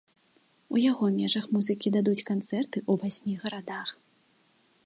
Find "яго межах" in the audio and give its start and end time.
0.91-1.45